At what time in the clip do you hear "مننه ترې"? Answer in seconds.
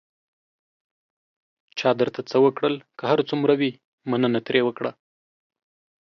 4.09-4.61